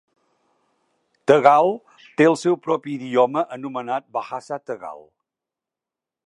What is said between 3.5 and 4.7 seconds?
anomenat "Bahasa